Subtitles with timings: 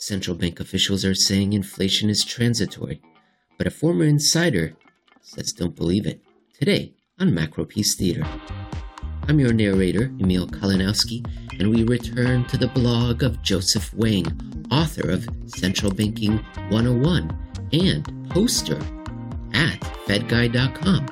[0.00, 3.02] Central bank officials are saying inflation is transitory,
[3.56, 4.76] but a former insider
[5.20, 6.22] says don't believe it.
[6.56, 8.24] Today on Macropiece Theater.
[9.26, 11.26] I'm your narrator, Emil Kalinowski,
[11.58, 14.24] and we return to the blog of Joseph Wang,
[14.70, 16.38] author of Central Banking
[16.70, 17.36] 101
[17.72, 18.78] and poster
[19.52, 21.06] at FedGuy.com.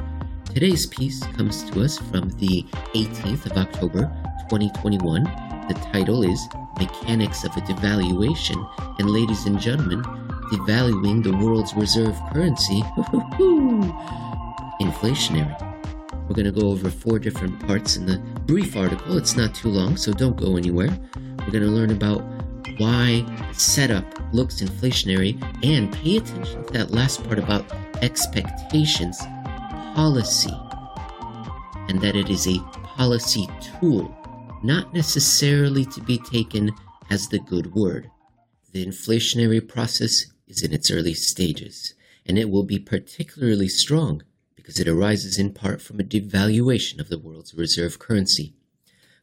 [0.45, 2.63] Today's piece comes to us from the
[2.95, 4.03] 18th of October
[4.49, 5.46] 2021.
[5.69, 6.49] The title is
[6.79, 8.57] Mechanics of a Devaluation,
[8.99, 10.03] and ladies and gentlemen,
[10.53, 12.83] devaluing the world's reserve currency,
[14.81, 15.61] inflationary.
[16.29, 19.17] We're going to go over four different parts in the brief article.
[19.17, 20.97] It's not too long, so don't go anywhere.
[21.41, 22.23] We're going to learn about
[22.79, 27.65] why setup looks inflationary and pay attention to that last part about
[28.03, 29.19] expectations,
[29.95, 30.55] policy,
[31.89, 32.59] and that it is a
[32.97, 34.16] policy tool,
[34.63, 36.73] not necessarily to be taken
[37.11, 38.11] as the good word.
[38.73, 44.23] The inflationary process is in its early stages, and it will be particularly strong
[44.55, 48.55] because it arises in part from a devaluation of the world's reserve currency.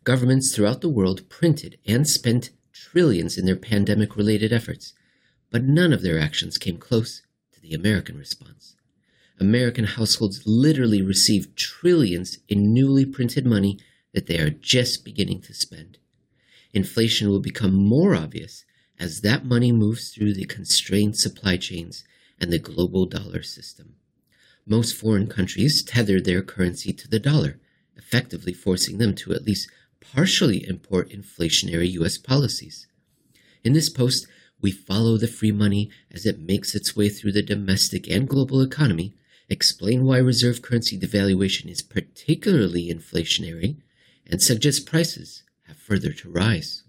[0.03, 4.93] Governments throughout the world printed and spent trillions in their pandemic related efforts,
[5.49, 7.21] but none of their actions came close
[7.51, 8.75] to the American response.
[9.39, 13.77] American households literally received trillions in newly printed money
[14.13, 15.97] that they are just beginning to spend.
[16.73, 18.65] Inflation will become more obvious
[18.99, 22.03] as that money moves through the constrained supply chains
[22.39, 23.95] and the global dollar system.
[24.65, 27.59] Most foreign countries tether their currency to the dollar,
[27.97, 32.17] effectively forcing them to at least partially import inflationary U.S.
[32.17, 32.87] policies.
[33.63, 34.27] In this post,
[34.61, 38.61] we follow the free money as it makes its way through the domestic and global
[38.61, 39.13] economy,
[39.49, 43.75] explain why reserve currency devaluation is particularly inflationary,
[44.29, 46.83] and suggest prices have further to rise.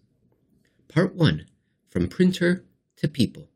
[0.89, 1.47] Part 1
[1.89, 2.65] From Printer
[2.97, 3.49] to People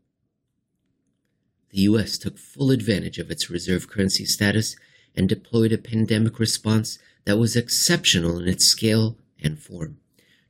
[1.70, 4.76] the US took full advantage of its reserve currency status
[5.14, 9.98] and deployed a pandemic response that was exceptional in its scale and form.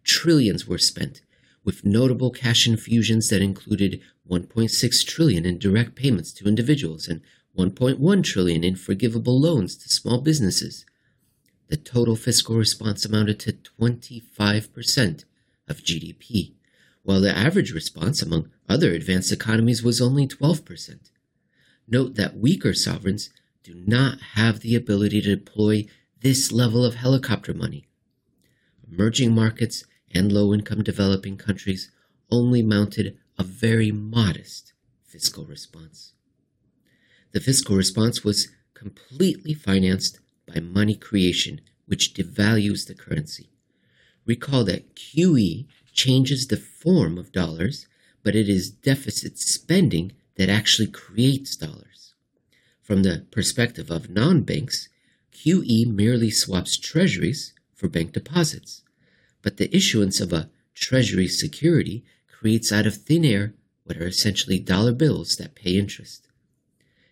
[0.04, 1.22] Trillions were spent,
[1.64, 7.20] with notable cash infusions that included 1.6 trillion in direct payments to individuals and
[7.56, 10.86] 1.1 trillion in forgivable loans to small businesses.
[11.68, 15.24] The total fiscal response amounted to 25%
[15.68, 16.54] of GDP
[17.08, 21.10] while the average response among other advanced economies was only 12%.
[21.88, 23.30] Note that weaker sovereigns
[23.62, 25.86] do not have the ability to deploy
[26.20, 27.86] this level of helicopter money.
[28.92, 31.90] Emerging markets and low income developing countries
[32.30, 36.12] only mounted a very modest fiscal response.
[37.32, 40.20] The fiscal response was completely financed
[40.53, 43.50] by money creation, which devalues the currency.
[44.26, 47.86] Recall that QE changes the form of dollars,
[48.22, 52.14] but it is deficit spending that actually creates dollars.
[52.82, 54.88] From the perspective of non banks,
[55.32, 58.82] QE merely swaps treasuries for bank deposits,
[59.42, 63.54] but the issuance of a treasury security creates out of thin air
[63.84, 66.28] what are essentially dollar bills that pay interest.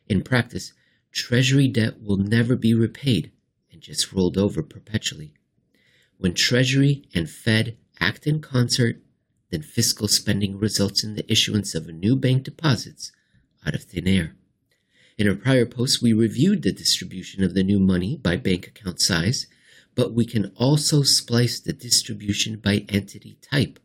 [0.09, 0.73] In practice,
[1.17, 3.33] treasury debt will never be repaid
[3.73, 5.33] and just rolled over perpetually.
[6.19, 9.01] When Treasury and Fed act in concert,
[9.51, 13.13] then fiscal spending results in the issuance of new bank deposits
[13.67, 14.37] out of thin air.
[15.17, 19.01] In our prior post, we reviewed the distribution of the new money by bank account
[19.01, 19.47] size,
[19.95, 23.79] but we can also splice the distribution by entity type.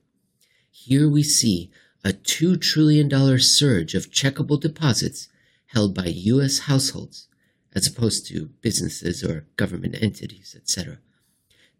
[0.69, 1.71] Here we see
[2.03, 3.09] a $2 trillion
[3.39, 5.29] surge of checkable deposits
[5.73, 6.59] held by U.S.
[6.59, 7.27] households,
[7.73, 10.97] as opposed to businesses or government entities, etc.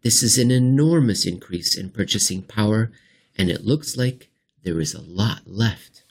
[0.02, 2.90] This is an enormous increase in purchasing power,
[3.36, 4.30] and it looks like
[4.62, 6.04] there is a lot left.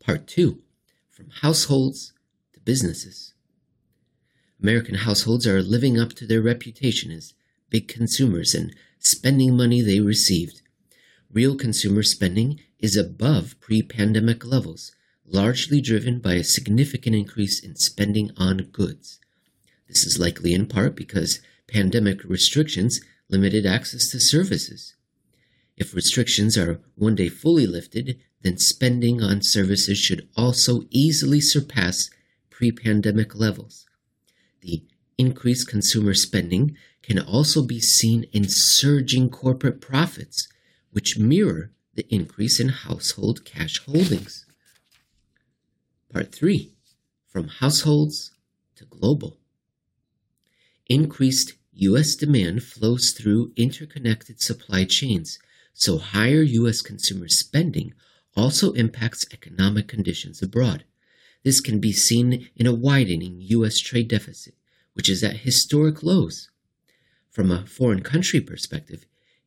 [0.00, 0.60] Part 2
[1.10, 2.12] From Households
[2.54, 3.34] to Businesses.
[4.60, 7.34] American households are living up to their reputation as
[7.70, 10.62] big consumers and spending money they received.
[11.32, 14.92] Real consumer spending is above pre pandemic levels,
[15.26, 19.20] largely driven by a significant increase in spending on goods.
[19.88, 24.94] This is likely in part because pandemic restrictions limited access to services.
[25.76, 32.10] If restrictions are one day fully lifted, then spending on services should also easily surpass
[32.50, 33.86] pre pandemic levels.
[34.60, 34.84] The
[35.18, 40.48] increased consumer spending can also be seen in surging corporate profits,
[40.90, 44.41] which mirror the increase in household cash holdings.
[46.12, 46.74] Part 3
[47.26, 48.32] From Households
[48.76, 49.38] to Global.
[50.86, 52.14] Increased U.S.
[52.16, 55.38] demand flows through interconnected supply chains,
[55.72, 56.82] so higher U.S.
[56.82, 57.94] consumer spending
[58.36, 60.84] also impacts economic conditions abroad.
[61.44, 63.78] This can be seen in a widening U.S.
[63.78, 64.54] trade deficit,
[64.92, 66.50] which is at historic lows.
[67.30, 69.06] From a foreign country perspective,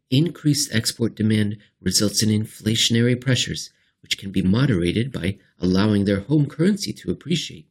[0.09, 3.69] increased export demand results in inflationary pressures,
[4.05, 7.67] which can be moderated by allowing their home currency to appreciate.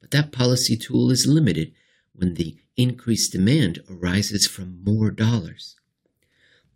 [0.00, 1.72] But that policy tool is limited
[2.12, 5.76] when the increased demand arises from more dollars.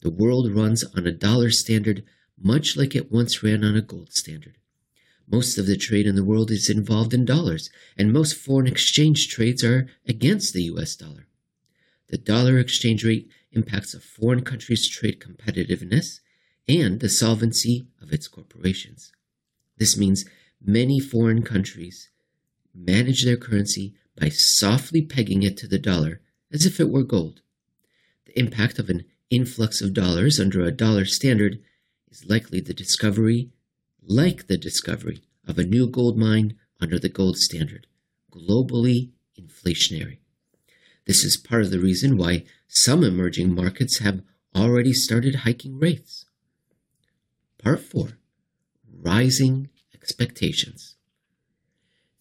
[0.03, 2.05] The world runs on a dollar standard
[2.41, 4.59] much like it once ran on a gold standard.
[5.27, 9.27] Most of the trade in the world is involved in dollars, and most foreign exchange
[9.27, 11.27] trades are against the US dollar.
[12.11, 16.21] The dollar exchange rate impacts a foreign country's trade competitiveness
[16.69, 19.13] and the solvency of its corporations.
[19.77, 20.25] This means
[20.65, 22.11] many foreign countries
[22.75, 26.21] manage their currency by softly pegging it to the dollar
[26.53, 27.41] as if it were gold.
[28.27, 31.61] The impact of an influx of dollars under a dollar standard
[32.11, 33.51] is likely the discovery,
[34.03, 37.87] like the discovery of a new gold mine under the gold standard,
[38.33, 40.19] globally inflationary.
[41.07, 44.23] This is part of the reason why some emerging markets have
[44.55, 46.27] already started hiking rates.
[47.65, 48.09] Part 4
[49.01, 50.97] Rising Expectations.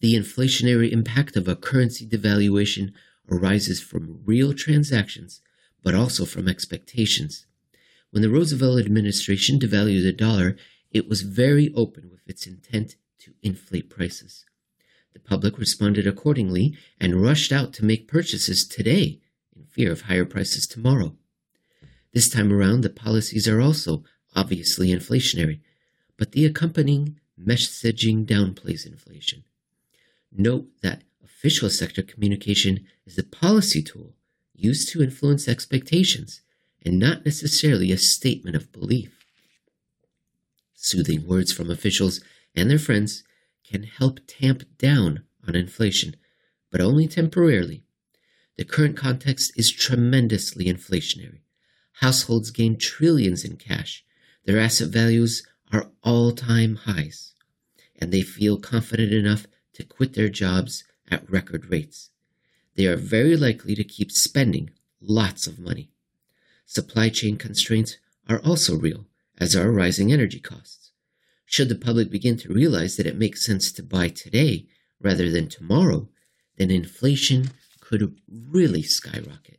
[0.00, 2.94] The inflationary impact of a currency devaluation
[3.30, 5.42] arises from real transactions,
[5.82, 7.44] but also from expectations.
[8.10, 10.56] When the Roosevelt administration devalued the dollar,
[10.90, 14.46] it was very open with its intent to inflate prices.
[15.12, 19.20] The public responded accordingly and rushed out to make purchases today
[19.54, 21.16] in fear of higher prices tomorrow.
[22.14, 25.60] This time around, the policies are also obviously inflationary,
[26.16, 29.44] but the accompanying messaging downplays inflation.
[30.32, 34.14] Note that official sector communication is a policy tool
[34.54, 36.40] used to influence expectations
[36.84, 39.24] and not necessarily a statement of belief.
[40.74, 42.20] Soothing words from officials
[42.54, 43.24] and their friends
[43.68, 46.14] can help tamp down on inflation,
[46.70, 47.82] but only temporarily.
[48.56, 51.40] The current context is tremendously inflationary.
[52.00, 54.03] Households gain trillions in cash.
[54.44, 55.42] Their asset values
[55.72, 57.34] are all time highs,
[57.96, 62.10] and they feel confident enough to quit their jobs at record rates.
[62.76, 64.70] They are very likely to keep spending
[65.00, 65.90] lots of money.
[66.66, 67.98] Supply chain constraints
[68.28, 69.06] are also real,
[69.38, 70.92] as are rising energy costs.
[71.46, 74.66] Should the public begin to realize that it makes sense to buy today
[75.00, 76.08] rather than tomorrow,
[76.56, 77.50] then inflation
[77.80, 79.53] could really skyrocket.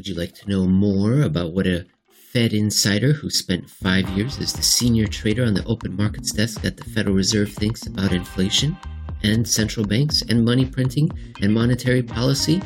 [0.00, 1.84] Would you like to know more about what a
[2.32, 6.64] Fed insider who spent five years as the senior trader on the open markets desk
[6.64, 8.78] at the Federal Reserve thinks about inflation
[9.24, 11.10] and central banks and money printing
[11.42, 12.62] and monetary policy,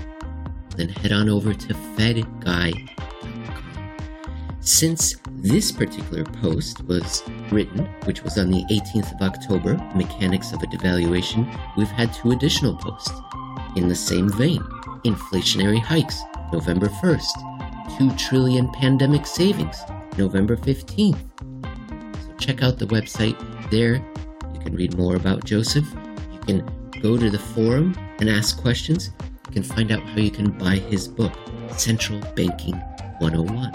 [0.77, 2.89] then head on over to fedguy.com.
[4.61, 10.63] Since this particular post was written, which was on the 18th of October, Mechanics of
[10.63, 13.11] a Devaluation, we've had two additional posts.
[13.75, 14.61] In the same vein,
[15.05, 16.23] Inflationary Hikes,
[16.53, 19.83] November 1st, 2 trillion pandemic savings,
[20.17, 21.19] November 15th.
[22.23, 23.37] So check out the website
[23.71, 23.95] there.
[24.53, 25.87] You can read more about Joseph.
[26.33, 29.11] You can go to the forum and ask questions.
[29.47, 31.33] You can find out how you can buy his book,
[31.77, 32.77] Central Banking
[33.19, 33.73] 101.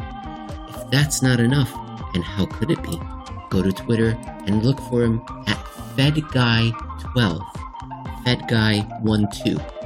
[0.69, 1.73] If that's not enough,
[2.13, 2.99] and how could it be?
[3.49, 5.57] Go to Twitter and look for him at
[5.95, 7.41] FedGuy12,
[8.25, 9.78] FedGuy12